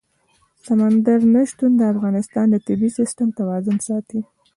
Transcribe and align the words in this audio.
سمندر 0.65 1.19
نه 1.33 1.41
شتون 1.49 1.71
د 1.77 1.81
افغانستان 1.93 2.45
د 2.49 2.55
طبعي 2.67 2.89
سیسټم 2.99 3.27
توازن 3.39 3.77
ساتي. 3.87 4.19